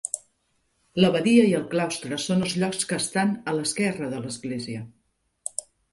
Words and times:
L'abadia 1.03 1.43
i 1.49 1.51
el 1.57 1.67
claustre 1.73 2.19
són 2.23 2.41
els 2.47 2.55
llocs 2.63 2.89
que 2.93 2.99
estan 3.05 3.35
a 3.53 3.57
l'esquerra 3.59 4.09
de 4.15 4.23
l'església. 4.25 4.83